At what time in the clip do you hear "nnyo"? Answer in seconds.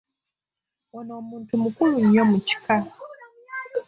2.03-2.23